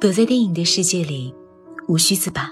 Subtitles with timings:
[0.00, 1.34] 躲在电影的世界里，
[1.86, 2.50] 无需自拔。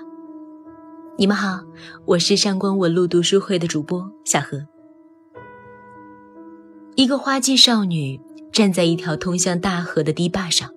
[1.16, 1.64] 你们好，
[2.04, 4.66] 我是上官文露读书会的主播小何。
[6.94, 8.20] 一个花季少女
[8.52, 10.70] 站在一条通向大河的堤坝上，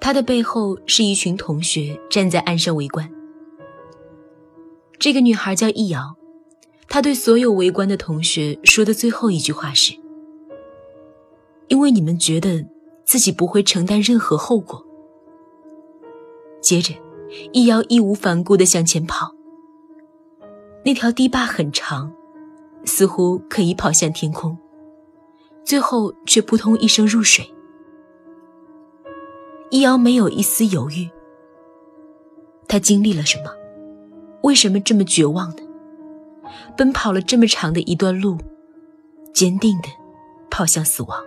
[0.00, 3.10] 她的背后是一群同学站在岸上围观。
[5.00, 6.16] 这个女孩叫易遥，
[6.86, 9.98] 她对所有围观的同学说的最后一句话是
[11.66, 12.64] ：“因为你们觉得
[13.04, 14.86] 自己不会承担任何后果。”
[16.60, 16.94] 接着，
[17.52, 19.34] 易遥义无反顾地向前跑。
[20.84, 22.12] 那条堤坝很长，
[22.84, 24.56] 似乎可以跑向天空，
[25.64, 27.44] 最后却扑通一声入水。
[29.70, 31.08] 易遥没有一丝犹豫。
[32.66, 33.50] 他经历了什么？
[34.42, 35.62] 为什么这么绝望呢？
[36.76, 38.38] 奔跑了这么长的一段路，
[39.34, 39.88] 坚定地
[40.50, 41.22] 跑向死亡。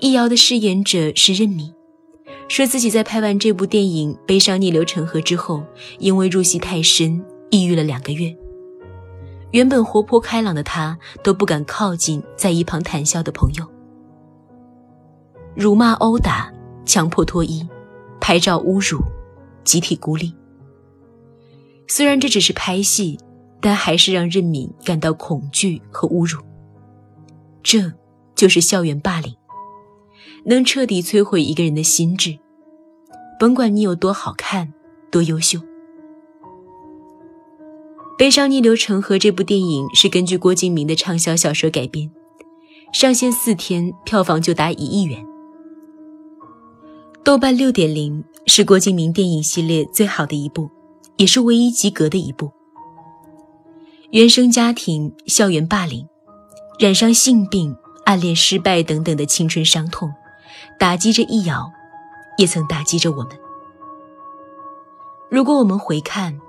[0.00, 1.72] 易遥的饰演者是任敏。
[2.52, 5.64] 说自己在拍完这部电影《悲伤逆流成河》之后，
[5.98, 8.36] 因为入戏太深，抑郁了两个月。
[9.52, 13.66] 原本活泼开朗的他都不敢靠近在一旁谈笑的朋友，
[15.54, 16.52] 辱骂、殴打、
[16.84, 17.66] 强迫脱衣、
[18.20, 19.02] 拍照侮辱、
[19.64, 20.34] 集体孤立。
[21.88, 23.18] 虽然这只是拍戏，
[23.62, 26.38] 但还是让任敏感到恐惧和侮辱。
[27.62, 27.94] 这
[28.34, 29.34] 就是校园霸凌，
[30.44, 32.40] 能彻底摧毁一个人的心智。
[33.42, 34.72] 甭管你有多好看，
[35.10, 35.58] 多优秀，
[38.16, 42.08] 《悲伤逆流成河》这部电影是根据郭敬明的畅销小说改编，
[42.92, 45.26] 上线四天票房就达一亿元，
[47.24, 50.70] 豆瓣六点零是郭敬明电影系列最好的一部，
[51.16, 52.52] 也是唯一及格的一部。
[54.12, 56.06] 原生家庭、校园霸凌、
[56.78, 60.12] 染上性病、暗恋失败等等的青春伤痛，
[60.78, 61.72] 打击着易遥。
[62.38, 63.38] 也曾打击着我们。
[65.30, 66.40] 如果我们回看，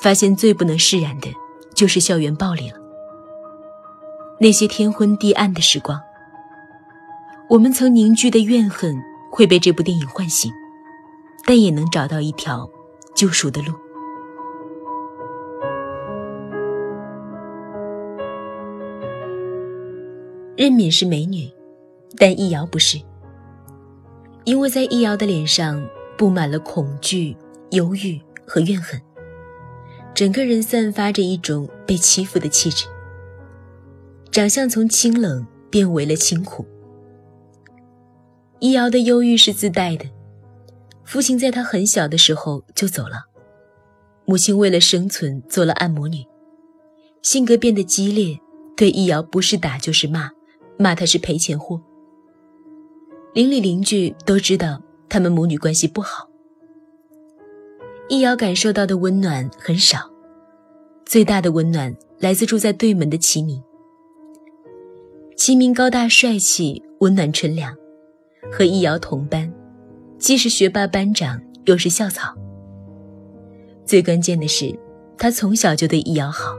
[0.00, 1.32] 发现最不能释然的，
[1.74, 2.78] 就是校园暴力了。
[4.40, 6.00] 那些天昏地暗的时光，
[7.48, 9.00] 我们曾凝聚的怨恨
[9.30, 10.50] 会被这部电影唤醒，
[11.44, 12.68] 但也能找到一条
[13.14, 13.72] 救赎的路。
[20.56, 21.50] 任敏是美女，
[22.16, 22.98] 但易遥不是。
[24.44, 27.36] 因为在易遥的脸上布满了恐惧、
[27.70, 29.00] 忧郁和怨恨，
[30.14, 32.86] 整个人散发着一种被欺负的气质。
[34.30, 36.66] 长相从清冷变为了清苦。
[38.58, 40.04] 易遥的忧郁是自带的，
[41.04, 43.24] 父亲在他很小的时候就走了，
[44.26, 46.24] 母亲为了生存做了按摩女，
[47.22, 48.38] 性格变得激烈，
[48.76, 50.30] 对易遥不是打就是骂，
[50.78, 51.80] 骂他是赔钱货。
[53.34, 56.30] 邻里邻居都知道他们母女关系不好。
[58.08, 60.08] 易遥感受到的温暖很少，
[61.04, 63.60] 最大的温暖来自住在对门的齐明。
[65.36, 67.76] 齐明高大帅气，温暖纯良，
[68.52, 69.52] 和易遥同班，
[70.16, 72.32] 既是学霸班长，又是校草。
[73.84, 74.78] 最关键的是，
[75.18, 76.54] 他从小就对易遥好。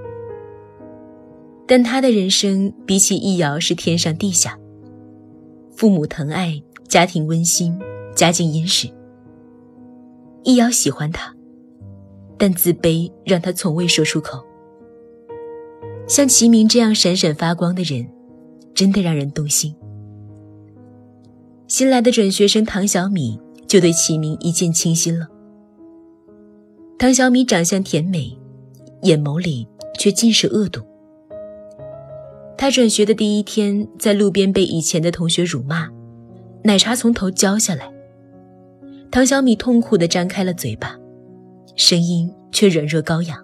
[1.65, 4.59] 但他的人生比起易遥是天上地下。
[5.75, 7.77] 父母疼爱，家庭温馨，
[8.15, 8.89] 家境殷实。
[10.43, 11.33] 易遥喜欢他，
[12.37, 14.43] 但自卑让他从未说出口。
[16.07, 18.07] 像齐明这样闪闪发光的人，
[18.73, 19.75] 真的让人动心。
[21.67, 25.27] 新来的转学生唐小米就对齐明一见倾心了。
[26.99, 28.37] 唐小米长相甜美，
[29.01, 30.81] 眼眸里却尽是恶毒。
[32.55, 35.89] 他转学的第一天，在路边被以前的同学辱骂，
[36.65, 37.87] 奶茶从头浇下来。
[39.11, 40.97] 唐小米痛苦地张开了嘴巴，
[41.75, 43.37] 声音却软弱高扬。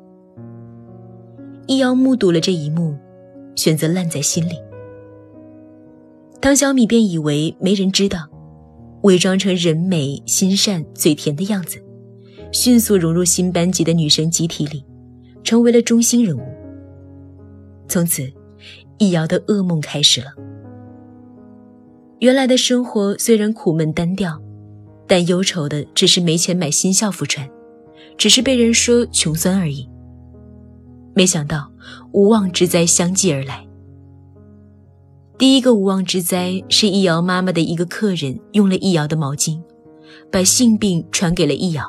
[1.68, 2.98] 易遥目睹了这一幕，
[3.56, 4.56] 选择烂在心里。
[6.42, 8.28] 唐小米便以为没人知道，
[9.04, 11.78] 伪装成人美心善、嘴甜的样子，
[12.52, 14.84] 迅速融入新班级的女生集体里，
[15.44, 16.42] 成为了中心人物。
[17.88, 18.28] 从此。
[18.98, 20.28] 易遥的噩梦开始了。
[22.22, 24.40] 原来的生活虽然苦闷单调，
[25.08, 27.50] 但忧愁的只是没钱买新校服穿，
[28.16, 29.90] 只是被人说穷酸而已。
[31.16, 31.72] 没想到
[32.12, 33.68] 无妄之灾相继而来。
[35.40, 39.60] 第一个无妄之灾是易遥妈妈的一个客人用了易遥的毛巾，
[40.32, 41.84] 把性病传给了易遥。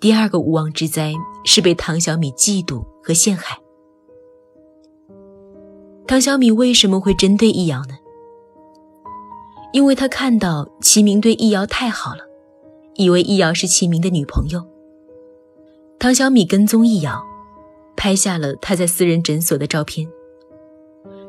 [0.00, 1.14] 第二个无妄之灾
[1.46, 3.58] 是被唐小米嫉妒和陷害。
[6.06, 7.94] 唐小米为什么会针对易遥呢？
[9.72, 12.20] 因为他看到齐明对易遥太好了，
[12.96, 14.62] 以为易遥是齐明的女朋友。
[15.98, 17.24] 唐小米跟踪易遥，
[17.96, 20.06] 拍下了他在私人诊所的照片。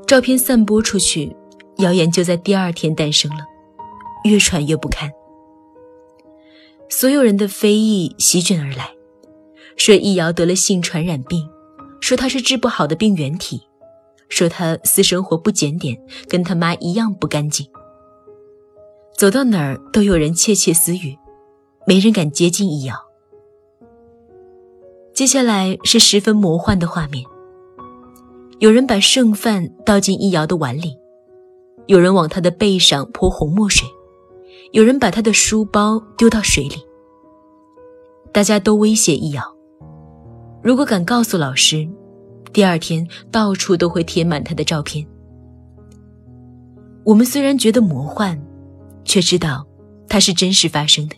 [0.05, 1.35] 照片散播出去，
[1.77, 3.45] 谣言就在第二天诞生了，
[4.25, 5.09] 越传越不堪。
[6.89, 8.93] 所有人的非议席卷而来，
[9.77, 11.47] 说易遥得了性传染病，
[12.01, 13.61] 说他是治不好的病原体，
[14.27, 15.97] 说他私生活不检点，
[16.27, 17.65] 跟他妈一样不干净。
[19.15, 21.17] 走到哪儿都有人窃窃私语，
[21.85, 22.95] 没人敢接近易遥。
[25.13, 27.23] 接下来是十分魔幻的画面：
[28.59, 30.97] 有人把剩饭倒进易遥的碗里，
[31.85, 33.87] 有人往他的背上泼红墨水。
[34.71, 36.77] 有人把他的书包丢到水里，
[38.31, 39.43] 大家都威胁易遥，
[40.63, 41.87] 如果敢告诉老师，
[42.51, 45.05] 第二天到处都会贴满他的照片。
[47.03, 48.41] 我们虽然觉得魔幻，
[49.05, 49.65] 却知道
[50.07, 51.15] 它是真实发生的。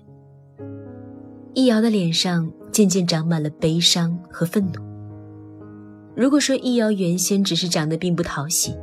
[1.54, 4.82] 易遥的脸上渐渐长满了悲伤和愤怒。
[6.16, 8.76] 如果说易遥原先只是长得并不讨喜，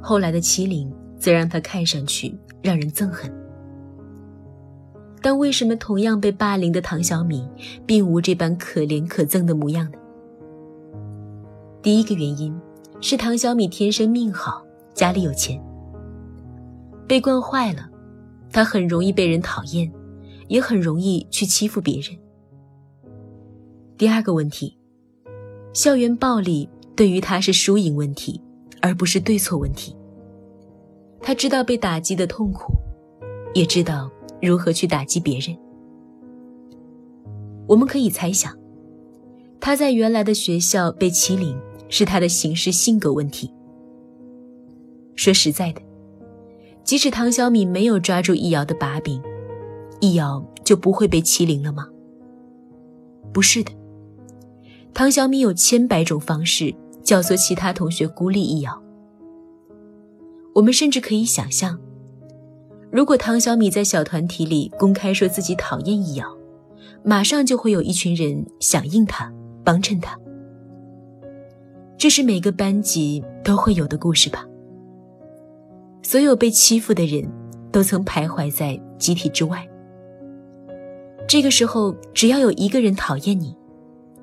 [0.00, 3.32] 后来的欺凌则让他看上去让人憎恨。
[5.22, 7.46] 但为什么同样被霸凌的唐小米，
[7.84, 9.98] 并无这般可怜可憎的模样呢？
[11.82, 12.58] 第一个原因
[13.00, 14.64] 是唐小米天生命好，
[14.94, 15.60] 家里有钱。
[17.06, 17.89] 被惯坏了，
[18.52, 19.90] 他很容易被人讨厌，
[20.48, 22.16] 也很容易去欺负别人。
[23.96, 24.78] 第二个问题，
[25.72, 28.40] 校园暴力对于他是输赢问题，
[28.80, 29.96] 而不是对错问题。
[31.20, 32.72] 他知道被打击的痛苦，
[33.54, 34.10] 也知道。
[34.42, 35.54] 如何去打击别人？
[37.66, 38.56] 我们可以猜想，
[39.60, 41.60] 他在原来的学校被欺凌
[41.90, 43.52] 是他的行事性格问题。
[45.14, 45.82] 说实在的，
[46.90, 49.22] 即使唐小米没有抓住易遥的把柄，
[50.00, 51.86] 易遥就不会被欺凌了吗？
[53.32, 53.70] 不是的，
[54.92, 58.82] 唐小米有千百种方式教唆其他同学孤立易遥。
[60.52, 61.78] 我们甚至可以想象。
[62.90, 66.26] 如果唐小米在小团体里公开说自己讨厌易遥，
[67.04, 69.32] 马上就会有一群人响应他，
[69.62, 70.18] 帮衬他。
[71.96, 74.44] 这是每个班级都会有的故事吧？
[76.10, 77.24] 所有被欺负的人
[77.70, 79.64] 都曾徘徊在集体之外。
[81.28, 83.54] 这个时候，只要有一个人讨厌你，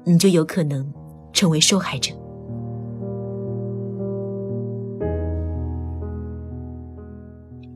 [0.03, 0.85] 你就有可能
[1.31, 2.11] 成为受害者。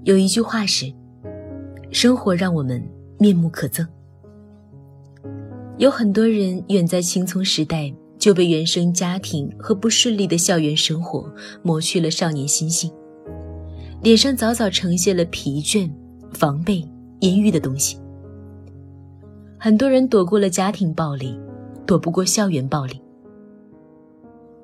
[0.04, 0.92] 有一句话是
[1.90, 2.86] ：“生活让我们
[3.18, 3.88] 面目可憎。”
[5.80, 12.92] 有很多人远在青葱时代就被原生家庭和不顺利的校园生活磨去了少年心性，
[14.03, 15.88] 脸上早早呈现了疲倦、
[16.33, 16.83] 防备、
[17.19, 18.00] 阴郁的东西。
[19.59, 21.39] 很多人躲过了家庭暴力，
[21.86, 23.00] 躲不过校园暴力。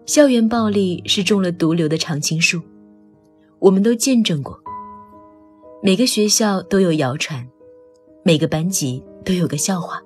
[0.08, 2.60] 校园暴力是中了毒瘤的常青树，
[3.60, 4.60] 我们都见证过。
[5.84, 7.48] 每个学校都有谣传，
[8.24, 10.02] 每个班级都有个笑话。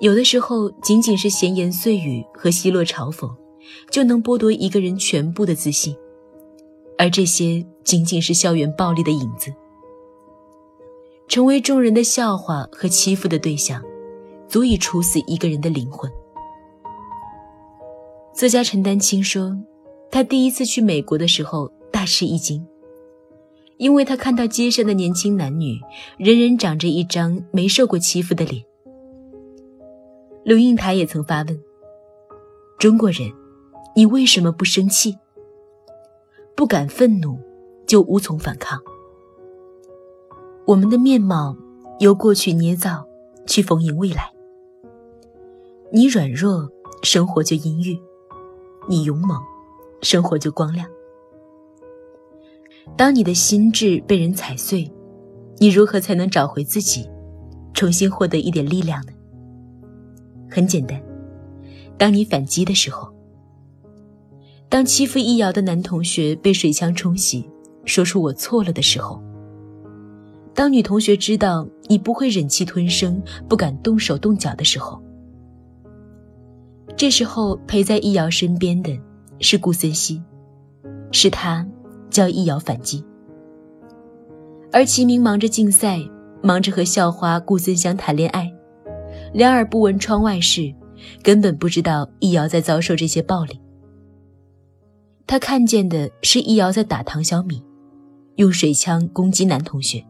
[0.00, 3.32] 有的时候，仅仅是闲言碎语和奚落嘲讽，
[3.88, 5.94] 就能剥夺一个人全部的自信，
[7.02, 9.52] 而这些仅仅是校园暴力的影子。
[11.26, 13.82] 成为众人的笑话和欺负的对象，
[14.46, 16.08] 足以处死一个人的灵魂。
[18.32, 19.52] 作家陈丹青说，
[20.12, 22.64] 他第一次去美国的时候大吃一惊。
[23.78, 25.80] 因为他看到街上的年轻男女，
[26.18, 28.62] 人人长着一张没受过欺负的脸。
[30.44, 31.60] 陆应台也曾发问
[32.78, 33.28] ：“中国人，
[33.96, 35.16] 你为什么不生气？
[36.54, 37.38] 不敢愤怒，
[37.86, 38.80] 就无从反抗。
[40.66, 41.56] 我们的面貌
[41.98, 43.06] 由过去捏造，
[43.46, 44.30] 去逢迎未来。
[45.90, 46.70] 你软弱，
[47.02, 47.96] 生活就阴郁；
[48.88, 49.40] 你勇猛，
[50.02, 50.86] 生活就光亮。”
[52.96, 54.90] 当你的心智被人踩碎，
[55.58, 57.08] 你如何才能找回自己，
[57.74, 59.12] 重新获得一点力量呢？
[60.50, 61.00] 很简单，
[61.98, 63.11] 当你反击的时候，
[64.72, 67.46] 当欺负易遥的男同学被水枪冲洗，
[67.84, 69.22] 说出我错了的时候，
[70.54, 74.98] 当女同学知道你不会忍气吞声，不敢动手动脚的时候，
[76.96, 78.98] 这时候陪在易遥身边的
[79.40, 80.22] 是顾森西，
[81.10, 81.68] 是他。
[82.08, 83.02] 叫易遥反击，
[84.70, 85.98] 而齐明忙着竞赛，
[86.42, 88.52] 忙着和校花顾森湘谈恋爱，
[89.32, 90.74] 两耳不闻窗外事，
[91.22, 93.58] 根本不知道易遥在遭受这些暴力。
[95.32, 97.62] 他看见的是易遥在打唐小米，
[98.36, 100.04] 用水枪攻击男同学，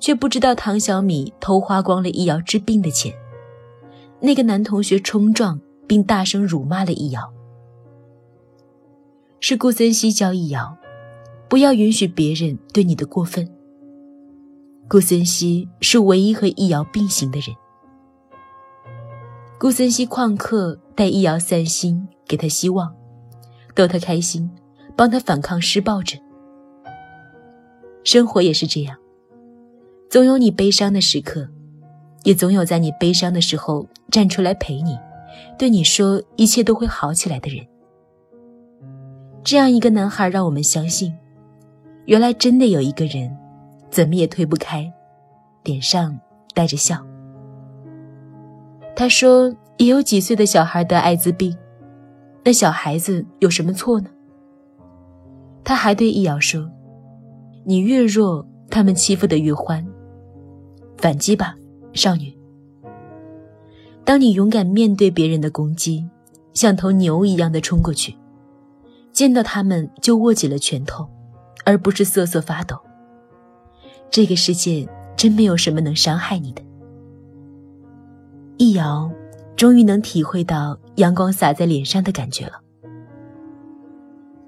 [0.00, 3.14] 却不知道唐小米偷花光了易遥治病的钱。
[4.20, 7.34] 那个男同学冲撞并大声辱骂了易遥。
[9.40, 10.74] 是顾森西教易遥，
[11.46, 13.46] 不要允许别人对你的过分。
[14.88, 17.54] 顾森西是唯一和易遥并行的人。
[19.60, 22.96] 顾森西旷课带易遥散心，给他希望，
[23.74, 24.50] 逗他开心，
[24.96, 26.16] 帮他反抗施暴者。
[28.04, 28.96] 生活也是这样，
[30.08, 31.48] 总有你悲伤的时刻，
[32.22, 34.98] 也总有在你悲伤的时候站出来陪你，
[35.58, 37.66] 对你说一切都会好起来的人。
[39.42, 41.14] 这样一个男孩让我们相信，
[42.06, 43.36] 原来真的有一个人，
[43.90, 44.90] 怎么也推不开，
[45.64, 46.18] 脸上
[46.54, 47.04] 带着笑。
[48.96, 51.56] 他说：“也有几岁的小孩得艾滋病，
[52.44, 54.10] 那小孩子有什么错呢？”
[55.64, 56.70] 他还对易遥说。
[57.66, 59.82] 你越弱，他们欺负的越欢。
[60.98, 61.56] 反击吧，
[61.94, 62.36] 少女。
[64.04, 66.06] 当你勇敢面对别人的攻击，
[66.52, 68.14] 像头牛一样的冲过去，
[69.12, 71.08] 见到他们就握紧了拳头，
[71.64, 72.76] 而不是瑟瑟发抖。
[74.10, 74.86] 这个世界
[75.16, 76.62] 真没有什么能伤害你的。
[78.58, 79.10] 易遥
[79.56, 82.60] 终于能体会到阳光洒在脸上的感觉了。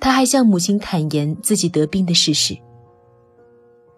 [0.00, 2.56] 他还向母亲坦言自己得病的事实。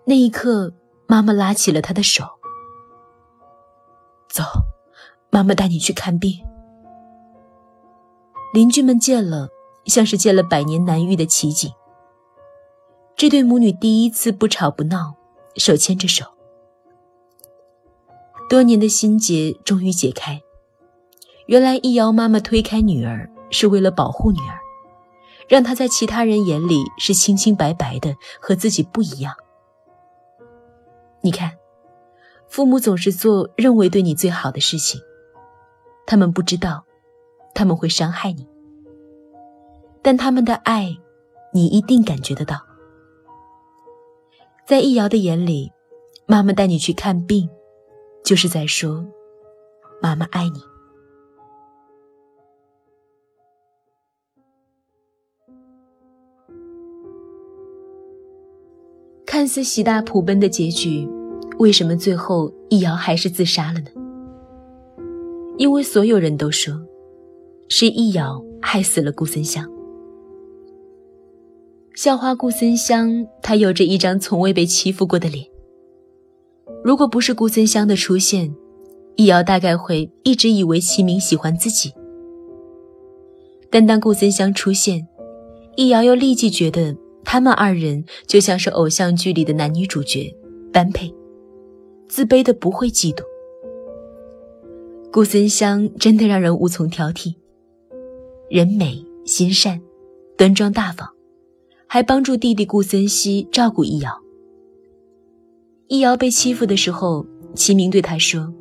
[0.04, 0.72] 那一刻，
[1.06, 2.24] 妈妈拉起了他的手。
[4.28, 4.42] 走，
[5.30, 6.32] 妈妈带你去看病。
[8.54, 9.48] 邻居们见了，
[9.86, 11.70] 像是见了百年难遇的奇景。
[13.16, 15.14] 这对母女第一次不吵不闹，
[15.56, 16.24] 手牵着手。
[18.48, 20.40] 多年的心结终于解开。
[21.48, 24.60] 原来易遥妈妈推开女儿，是为了保护女儿，
[25.48, 29.34] 让她在其他人眼里是清清白白的，和自己不一样。
[31.22, 31.52] 你看，
[32.48, 35.00] 父母总是做认为对你最好的事情，
[36.06, 36.84] 他们不知道，
[37.54, 38.46] 他们会伤害你，
[40.02, 40.98] 但他们的爱，
[41.54, 42.60] 你一定感觉得到。
[44.66, 45.72] 在易遥的眼里，
[46.26, 47.48] 妈妈带你去看病，
[48.22, 49.02] 就是在说，
[50.02, 50.60] 妈妈爱你。
[59.38, 61.08] 看似喜大普奔的结局，
[61.60, 63.86] 为什么最后易遥还是自杀了呢？
[65.58, 66.74] 因为所有人都说，
[67.68, 69.64] 是易遥害死了顾森湘。
[71.94, 75.46] 校花顾森湘，她有着一张从未被欺负过的脸。
[76.82, 78.52] 如果不是顾森湘的出现，
[79.14, 81.92] 易遥大概会一直以为齐明喜欢自己。
[83.70, 85.06] 但当顾森湘出现，
[85.76, 86.96] 易遥又立即觉得。
[87.30, 90.34] 他们二人就像是偶像剧里的男女主角，
[90.72, 91.14] 般配，
[92.08, 93.22] 自卑的不会嫉妒。
[95.12, 97.34] 顾森湘真的让人无从挑剔，
[98.48, 99.78] 人美心善，
[100.38, 101.06] 端庄大方，
[101.86, 104.10] 还帮助弟弟顾森西照顾易遥。
[105.88, 108.54] 易遥被欺负的时候，齐明对他说：“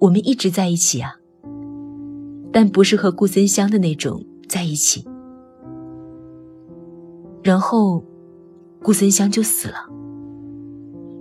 [0.00, 1.14] 我们一直在一起啊，
[2.50, 5.04] 但不是和顾森湘的那种在一起。”
[7.48, 8.04] 然后，
[8.82, 9.76] 顾森湘就死了。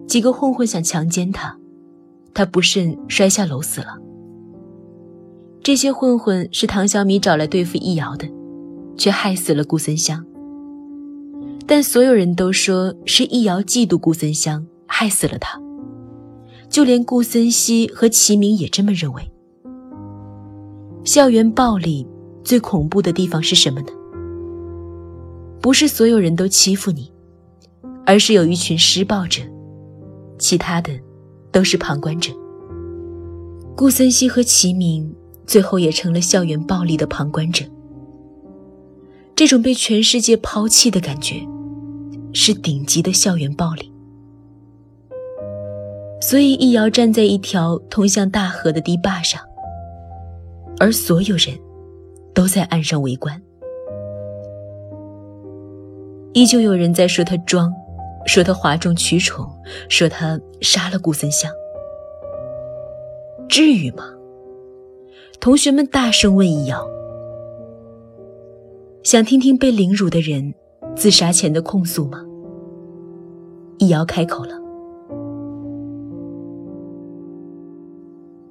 [0.10, 1.58] 几个混混想强奸他，
[2.34, 3.98] 他不慎摔下楼死了。
[5.64, 8.28] 这些混混是唐小米找来对付易遥的，
[8.98, 10.22] 却害死了顾森湘。
[11.66, 15.58] 但所有人都说是易遥嫉妒顾森湘，害死了他。
[16.68, 19.32] 就连顾森西和齐明也这么认为。
[21.06, 22.06] 校园暴力
[22.44, 23.88] 最恐怖的地方是什么呢？
[25.62, 27.12] 不是所有人都欺负你，
[28.06, 29.42] 而是有一群施暴者，
[30.38, 30.92] 其他的
[31.52, 32.32] 都是旁观者。
[33.76, 35.14] 顾森西和齐明
[35.46, 37.66] 最后也成了校园暴力的旁观者。
[39.36, 41.36] 这种被全世界抛弃的感觉，
[42.34, 43.92] 是顶级的校园暴力。
[46.20, 49.40] 所以易遥站在一条通向大河的堤坝上，
[50.80, 51.56] 而所有人
[52.34, 53.40] 都在岸上围观。
[56.38, 57.74] 依旧有人在说他装，
[58.28, 59.44] 说他哗众取宠，
[59.90, 61.52] 说他杀了顾森湘。
[63.50, 64.04] 至于吗？
[65.40, 66.88] 同学们大声问易遥，
[69.02, 70.54] 想听听被凌辱的人
[70.96, 72.24] 自杀前的控诉吗？
[73.80, 74.54] 易遥开口了：“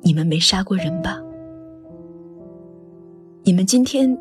[0.02, 1.23] 你们没杀过人吧？
[3.45, 4.19] 你们今天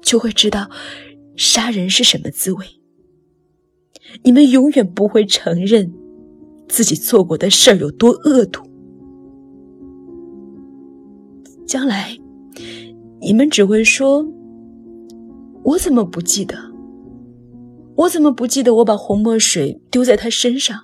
[0.00, 0.70] 就会知道
[1.36, 2.64] 杀人是什么滋味。”
[4.22, 5.92] 你们永远不会承认
[6.68, 8.62] 自己做过的事儿有多恶毒。
[11.66, 12.18] 将来，
[13.20, 14.26] 你们只会说
[15.64, 16.56] ：“我怎么不记得？
[17.94, 20.78] 我怎么不记得我把红墨水丢在他身上？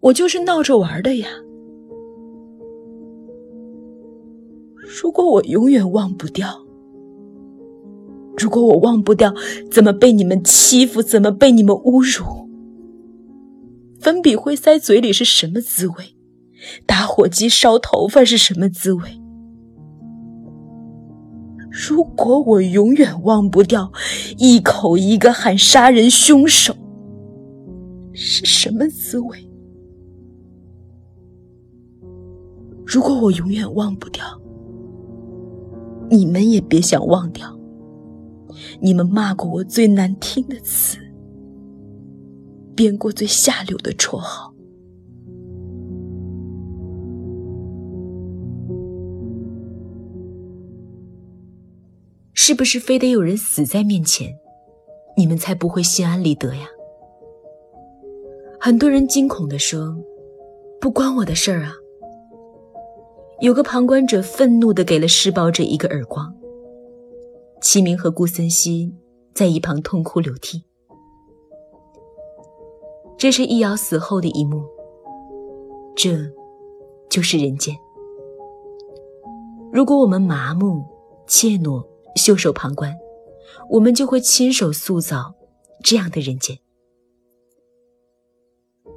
[0.00, 1.28] 我就是闹着玩的呀。”
[5.02, 6.65] 如果我永远忘不掉，
[8.38, 9.32] 如果我忘不掉
[9.70, 12.48] 怎么被你们欺负，怎么被你们侮辱，
[14.00, 16.16] 粉笔灰塞嘴里是什么滋味？
[16.86, 19.20] 打火机烧头发是什么滋味？
[21.70, 23.92] 如果我永远忘不掉
[24.38, 26.74] 一口一个喊杀人凶手
[28.12, 29.50] 是什么滋味？
[32.86, 34.24] 如果我永远忘不掉，
[36.10, 37.55] 你们也别想忘掉，
[38.80, 40.98] 你们骂过我最难听的词，
[42.74, 44.52] 编过最下流的绰号，
[52.34, 54.34] 是不是非得有人死在面前，
[55.16, 56.66] 你们才不会心安理得呀？
[58.60, 59.96] 很多人惊恐地说
[60.80, 61.72] ：“不关我的事儿啊。”
[63.40, 66.34] 有个旁观者愤怒地给了施暴者一个耳光。
[67.68, 68.94] 齐明和顾森西
[69.34, 70.62] 在一旁痛哭流涕。
[73.18, 74.64] 这是易遥死后的一幕。
[75.96, 76.32] 这，
[77.10, 77.76] 就是人间。
[79.72, 80.84] 如果我们麻木、
[81.26, 82.94] 怯懦、袖手旁观，
[83.70, 85.34] 我们就会亲手塑造
[85.82, 86.56] 这样的人间。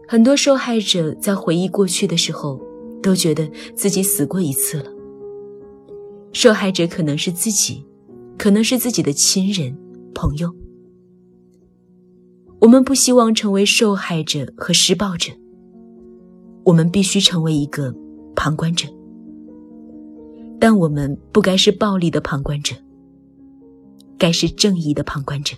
[0.08, 2.62] 很多受害者在回忆过去的时候。
[3.02, 4.92] 都觉得自己死过一次了。
[6.34, 7.86] 受害者可能是自己，
[8.40, 9.78] 可能是自己的亲人、
[10.16, 10.56] 朋友。
[12.62, 15.34] 我们不希望成为受害者和施暴者，
[16.64, 17.94] 我们必须成为一个
[18.38, 18.88] 旁观者。
[20.58, 22.76] 但我们不该是暴力的旁观者，
[24.18, 25.58] 该是正义的旁观者。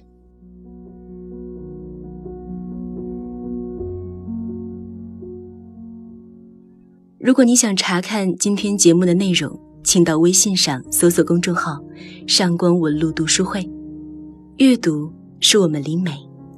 [7.19, 11.79] 如果你想查看今天节目的内容，请到微信上搜索公众号
[12.27, 13.69] “上官文露读书会”。
[14.57, 16.11] 阅读是我们离美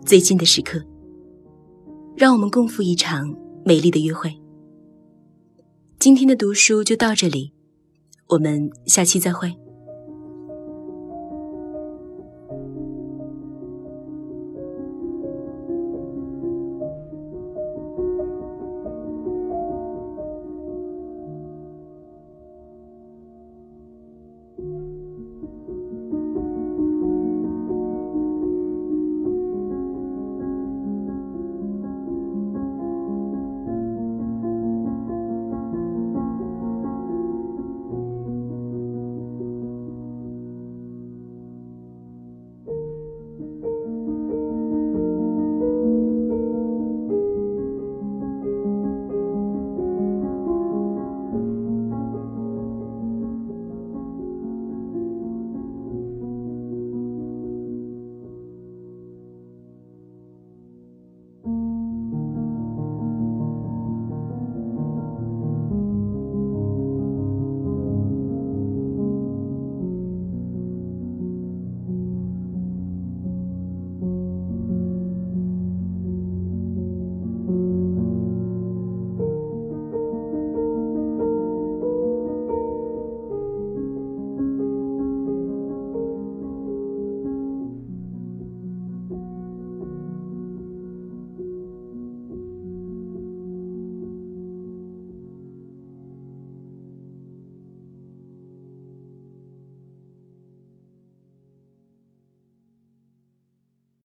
[0.05, 0.83] 最近的时刻，
[2.17, 3.33] 让我们共赴一场
[3.63, 4.33] 美丽的约会。
[5.99, 7.53] 今天的读书就到这里，
[8.27, 9.55] 我们下期再会。